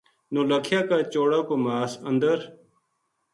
[0.33, 2.37] نولکھیا کا چوڑا کو ماس اندر